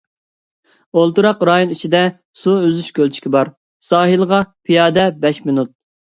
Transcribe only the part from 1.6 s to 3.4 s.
ئىچىدە سۇ ئۈزۈش كۆلچىكى